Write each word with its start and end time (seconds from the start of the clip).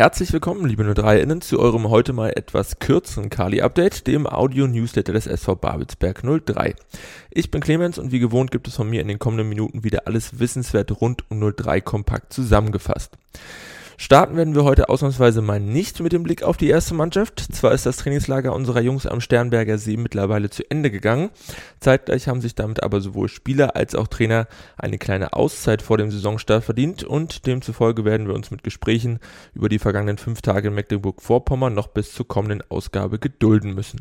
Herzlich 0.00 0.32
willkommen, 0.32 0.64
liebe 0.64 0.82
03-Innen, 0.82 1.42
zu 1.42 1.60
eurem 1.60 1.90
heute 1.90 2.14
mal 2.14 2.30
etwas 2.30 2.78
kürzeren 2.78 3.28
Kali-Update, 3.28 4.06
dem 4.06 4.26
Audio-Newsletter 4.26 5.12
des 5.12 5.26
SV 5.26 5.56
Babelsberg 5.56 6.22
03. 6.22 6.74
Ich 7.30 7.50
bin 7.50 7.60
Clemens 7.60 7.98
und 7.98 8.10
wie 8.10 8.18
gewohnt 8.18 8.50
gibt 8.50 8.66
es 8.66 8.76
von 8.76 8.88
mir 8.88 9.02
in 9.02 9.08
den 9.08 9.18
kommenden 9.18 9.50
Minuten 9.50 9.84
wieder 9.84 10.06
alles 10.06 10.38
Wissenswerte 10.38 10.94
rund 10.94 11.30
um 11.30 11.54
03 11.54 11.82
kompakt 11.82 12.32
zusammengefasst. 12.32 13.18
Starten 14.02 14.34
werden 14.34 14.54
wir 14.54 14.64
heute 14.64 14.88
ausnahmsweise 14.88 15.42
mal 15.42 15.60
nicht 15.60 16.00
mit 16.00 16.12
dem 16.12 16.22
Blick 16.22 16.42
auf 16.42 16.56
die 16.56 16.70
erste 16.70 16.94
Mannschaft. 16.94 17.38
Zwar 17.52 17.72
ist 17.72 17.84
das 17.84 17.98
Trainingslager 17.98 18.54
unserer 18.54 18.80
Jungs 18.80 19.06
am 19.06 19.20
Sternberger 19.20 19.76
See 19.76 19.98
mittlerweile 19.98 20.48
zu 20.48 20.62
Ende 20.70 20.90
gegangen. 20.90 21.28
Zeitgleich 21.80 22.26
haben 22.26 22.40
sich 22.40 22.54
damit 22.54 22.82
aber 22.82 23.02
sowohl 23.02 23.28
Spieler 23.28 23.76
als 23.76 23.94
auch 23.94 24.06
Trainer 24.06 24.48
eine 24.78 24.96
kleine 24.96 25.34
Auszeit 25.34 25.82
vor 25.82 25.98
dem 25.98 26.10
Saisonstart 26.10 26.64
verdient 26.64 27.04
und 27.04 27.46
demzufolge 27.46 28.06
werden 28.06 28.26
wir 28.26 28.34
uns 28.34 28.50
mit 28.50 28.62
Gesprächen 28.62 29.18
über 29.52 29.68
die 29.68 29.78
vergangenen 29.78 30.16
fünf 30.16 30.40
Tage 30.40 30.68
in 30.68 30.74
Mecklenburg-Vorpommern 30.76 31.74
noch 31.74 31.88
bis 31.88 32.14
zur 32.14 32.26
kommenden 32.26 32.62
Ausgabe 32.70 33.18
gedulden 33.18 33.74
müssen. 33.74 34.00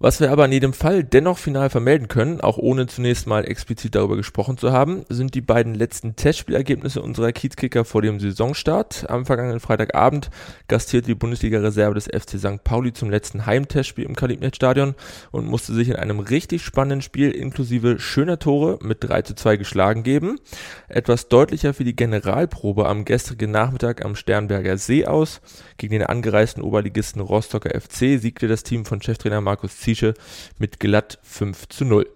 Was 0.00 0.18
wir 0.18 0.32
aber 0.32 0.44
in 0.44 0.52
jedem 0.52 0.72
Fall 0.72 1.04
dennoch 1.04 1.38
final 1.38 1.70
vermelden 1.70 2.08
können, 2.08 2.40
auch 2.40 2.58
ohne 2.58 2.88
zunächst 2.88 3.28
mal 3.28 3.44
explizit 3.44 3.94
darüber 3.94 4.16
gesprochen 4.16 4.58
zu 4.58 4.72
haben, 4.72 5.04
sind 5.08 5.34
die 5.36 5.40
beiden 5.40 5.72
letzten 5.72 6.16
Testspielergebnisse 6.16 7.00
unserer 7.00 7.30
Kiezkicker 7.30 7.84
vor 7.84 8.02
dem 8.02 8.18
Saisonstart. 8.18 9.08
Am 9.08 9.24
vergangenen 9.24 9.60
Freitagabend 9.60 10.30
gastierte 10.66 11.06
die 11.06 11.14
Bundesliga-Reserve 11.14 11.94
des 11.94 12.06
FC 12.06 12.40
St. 12.40 12.64
Pauli 12.64 12.92
zum 12.92 13.08
letzten 13.08 13.46
Heimtestspiel 13.46 14.04
im 14.04 14.16
Kalibnet-Stadion 14.16 14.96
und 15.30 15.46
musste 15.46 15.72
sich 15.72 15.88
in 15.88 15.96
einem 15.96 16.18
richtig 16.18 16.64
spannenden 16.64 17.00
Spiel 17.00 17.30
inklusive 17.30 18.00
schöner 18.00 18.40
Tore 18.40 18.80
mit 18.82 18.98
3 19.04 19.22
zu 19.22 19.36
2 19.36 19.56
geschlagen 19.58 20.02
geben. 20.02 20.40
Etwas 20.88 21.28
deutlicher 21.28 21.72
für 21.72 21.84
die 21.84 21.94
Generalprobe 21.94 22.88
am 22.88 23.04
gestrigen 23.04 23.52
Nachmittag 23.52 24.04
am 24.04 24.16
Sternberger 24.16 24.76
See 24.76 25.06
aus. 25.06 25.40
Gegen 25.76 25.92
den 25.92 26.02
angereisten 26.02 26.64
Oberligisten 26.64 27.22
Rostocker 27.22 27.70
FC 27.70 28.20
siegte 28.20 28.48
das 28.48 28.64
Team 28.64 28.84
von 28.84 29.00
Cheftrainer 29.00 29.40
Markus 29.40 29.83
Ziesche 29.84 30.14
mit 30.58 30.80
glatt 30.80 31.18
5 31.22 31.68
zu 31.68 31.84
0. 31.84 32.06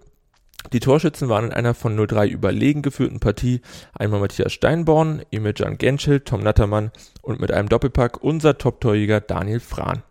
Die 0.73 0.81
Torschützen 0.81 1.29
waren 1.29 1.47
in 1.47 1.53
einer 1.53 1.75
von 1.75 1.99
0-3 1.99 2.29
überlegen 2.29 2.83
geführten 2.83 3.21
Partie 3.21 3.61
einmal 3.95 4.21
Matthias 4.21 4.53
Steinborn, 4.53 5.23
Emiljan 5.31 5.79
Genschel, 5.79 6.21
Tom 6.21 6.43
Nattermann 6.43 6.91
und 7.23 7.41
mit 7.41 7.53
einem 7.53 7.69
Doppelpack 7.69 8.23
unser 8.23 8.59
Top-Torjäger 8.59 9.21
Daniel 9.21 9.61
Frahn. 9.61 10.03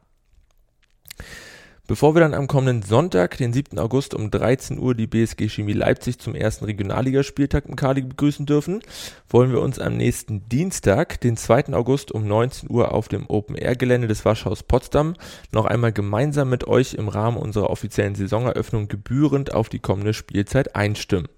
Bevor 1.88 2.16
wir 2.16 2.20
dann 2.20 2.34
am 2.34 2.48
kommenden 2.48 2.82
Sonntag, 2.82 3.38
den 3.38 3.54
7. 3.54 3.80
August 3.80 4.14
um 4.14 4.30
13 4.30 4.78
Uhr 4.78 4.94
die 4.94 5.08
BSG 5.08 5.48
Chemie 5.48 5.72
Leipzig 5.72 6.20
zum 6.20 6.36
ersten 6.36 6.66
Regionalligaspieltag 6.66 7.66
im 7.66 7.78
Kali 7.78 8.02
begrüßen 8.02 8.46
dürfen, 8.46 8.82
wollen 9.30 9.54
wir 9.54 9.62
uns 9.62 9.80
am 9.80 9.96
nächsten 9.96 10.50
Dienstag, 10.50 11.22
den 11.22 11.38
2. 11.38 11.74
August 11.74 12.12
um 12.12 12.28
19 12.28 12.70
Uhr 12.70 12.94
auf 12.94 13.08
dem 13.08 13.30
Open-Air-Gelände 13.30 14.10
des 14.10 14.26
Waschhaus 14.26 14.64
Potsdam 14.64 15.14
noch 15.54 15.64
einmal 15.64 15.94
gemeinsam 15.94 16.50
mit 16.50 16.68
euch 16.68 16.94
im 16.94 17.08
Rahmen 17.08 17.38
unserer 17.38 17.70
offiziellen 17.70 18.16
Saisoneröffnung 18.16 18.90
gebührend 18.90 19.54
auf 19.54 19.70
die 19.70 19.80
kommende 19.80 20.14
Spielzeit 20.14 20.76
einstimmen. 20.76 21.30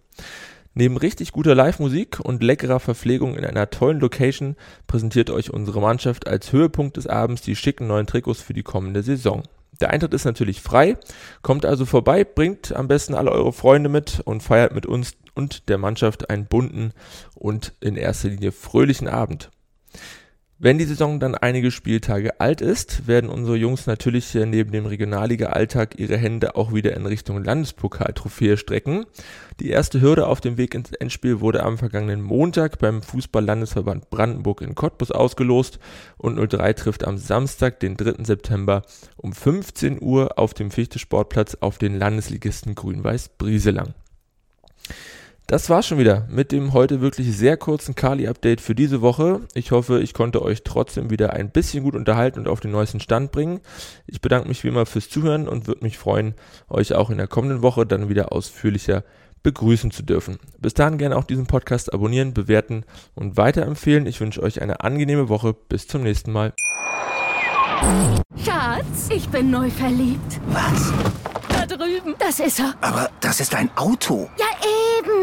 Neben 0.74 0.98
richtig 0.98 1.32
guter 1.32 1.54
Live-Musik 1.54 2.22
und 2.22 2.42
leckerer 2.42 2.80
Verpflegung 2.80 3.36
in 3.36 3.46
einer 3.46 3.70
tollen 3.70 4.00
Location 4.00 4.56
präsentiert 4.88 5.30
euch 5.30 5.54
unsere 5.54 5.80
Mannschaft 5.80 6.28
als 6.28 6.52
Höhepunkt 6.52 6.98
des 6.98 7.06
Abends 7.06 7.44
die 7.44 7.56
schicken 7.56 7.86
neuen 7.86 8.08
Trikots 8.08 8.42
für 8.42 8.54
die 8.54 8.64
kommende 8.64 9.04
Saison. 9.04 9.44
Der 9.80 9.92
Eintritt 9.92 10.14
ist 10.14 10.26
natürlich 10.26 10.62
frei. 10.62 10.98
Kommt 11.42 11.66
also 11.66 11.86
vorbei, 11.86 12.24
bringt 12.24 12.76
am 12.76 12.88
besten 12.88 13.16
alle 13.16 13.32
eure 13.32 13.54
Freunde 13.54 13.90
mit 13.90 14.22
und 14.26 14.44
feiert 14.44 14.74
mit 14.74 14.86
uns 14.86 15.14
und 15.36 15.70
der 15.70 15.78
Mannschaft 15.78 16.30
einen 16.30 16.46
bunten 16.46 16.92
und 17.36 17.74
in 17.80 17.96
erster 17.96 18.30
Linie 18.30 18.52
fröhlichen 18.52 19.08
Abend. 19.08 19.52
Wenn 20.62 20.78
die 20.78 20.84
Saison 20.84 21.22
dann 21.22 21.36
einige 21.36 21.72
Spieltage 21.72 22.42
alt 22.42 22.60
ist, 22.60 23.08
werden 23.08 23.30
unsere 23.30 23.56
Jungs 23.56 23.88
natürlich 23.88 24.34
neben 24.34 24.74
dem 24.74 24.86
Regionalliga-Alltag 24.86 25.98
ihre 25.98 26.18
Hände 26.18 26.58
auch 26.58 26.74
wieder 26.74 26.98
in 26.98 27.06
Richtung 27.06 27.42
Landespokal-Trophäe 27.42 28.58
strecken. 28.58 29.06
Die 29.62 29.70
erste 29.70 30.02
Hürde 30.02 30.28
auf 30.28 30.42
dem 30.42 30.58
Weg 30.58 30.76
ins 30.76 30.92
Endspiel 30.92 31.40
wurde 31.40 31.64
am 31.64 31.78
vergangenen 31.78 32.22
Montag 32.22 32.78
beim 32.78 33.02
Fußball-Landesverband 33.02 34.10
Brandenburg 34.10 34.60
in 34.60 34.76
Cottbus 34.76 35.12
ausgelost 35.12 35.80
und 36.18 36.36
03 36.36 36.74
trifft 36.74 37.08
am 37.08 37.18
Samstag, 37.18 37.80
den 37.80 37.96
3. 37.96 38.26
September 38.26 38.82
um 39.16 39.32
15 39.32 40.02
Uhr 40.02 40.38
auf 40.38 40.54
dem 40.54 40.72
Fichte-Sportplatz 40.72 41.56
auf 41.62 41.78
den 41.78 41.98
Landesligisten 41.98 42.76
Grün-Weiß 42.76 43.30
Brieselang. 43.38 43.94
Das 45.50 45.68
war's 45.68 45.88
schon 45.88 45.98
wieder 45.98 46.28
mit 46.30 46.52
dem 46.52 46.74
heute 46.74 47.02
wirklich 47.02 47.36
sehr 47.36 47.58
kurzen 47.58 47.96
Kali-Update 47.96 48.62
für 48.62 48.76
diese 48.76 49.02
Woche. 49.02 49.42
Ich 49.56 49.72
hoffe, 49.72 50.00
ich 50.00 50.14
konnte 50.14 50.44
euch 50.44 50.62
trotzdem 50.62 51.10
wieder 51.10 51.34
ein 51.34 51.50
bisschen 51.50 51.84
gut 51.84 51.96
unterhalten 51.96 52.38
und 52.38 52.48
auf 52.48 52.60
den 52.60 52.70
neuesten 52.70 53.00
Stand 53.00 53.32
bringen. 53.32 53.60
Ich 54.06 54.22
bedanke 54.22 54.48
mich 54.48 54.64
wie 54.64 54.68
immer 54.68 54.86
fürs 54.86 55.10
Zuhören 55.10 55.48
und 55.48 55.66
würde 55.66 55.84
mich 55.84 55.98
freuen, 55.98 56.36
euch 56.70 56.94
auch 56.94 57.10
in 57.10 57.18
der 57.18 57.26
kommenden 57.26 57.64
Woche 57.64 57.88
dann 57.88 58.10
wieder 58.10 58.32
ausführlicher 58.32 59.04
begrüßen 59.42 59.90
zu 59.90 60.04
dürfen. 60.04 60.38
Bis 60.60 60.76
dahin 60.76 61.00
gerne 61.00 61.18
auch 61.18 61.24
diesen 61.24 61.48
Podcast 61.48 61.92
abonnieren, 61.96 62.36
bewerten 62.36 62.86
und 63.16 63.36
weiterempfehlen. 63.36 64.06
Ich 64.06 64.22
wünsche 64.22 64.44
euch 64.44 64.62
eine 64.62 64.82
angenehme 64.82 65.30
Woche. 65.30 65.56
Bis 65.56 65.88
zum 65.88 66.04
nächsten 66.04 66.32
Mal. 66.32 66.54
Schatz, 68.46 69.10
ich 69.10 69.28
bin 69.30 69.50
neu 69.50 69.72
verliebt. 69.72 70.40
Was? 70.50 70.94
Da 71.50 71.66
drüben. 71.66 72.14
Das 72.20 72.40
ist 72.40 72.60
er. 72.60 72.76
Aber 72.82 73.10
das 73.20 73.40
ist 73.40 73.56
ein 73.56 73.72
Auto. 73.76 74.30
Ja, 74.38 74.46